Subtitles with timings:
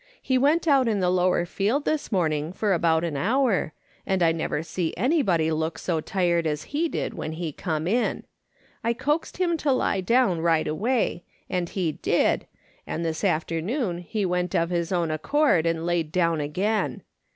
[0.19, 3.71] He went out in the lower field this morn ing for about an hour,
[4.03, 8.23] and I never see anybody look so tired as he did when he come in.
[8.83, 12.47] I coaxed him to lie down right away, and he did,
[12.87, 17.03] and this after noon he went of his own accord and laid down again.